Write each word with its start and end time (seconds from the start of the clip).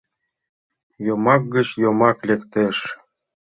Йомак 1.05 1.43
гыч 1.55 1.67
йомак 1.83 2.17
лектеш. 2.27 2.77